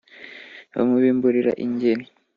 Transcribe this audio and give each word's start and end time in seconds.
bamubimburira 0.73 1.51
ingeri 1.65 2.03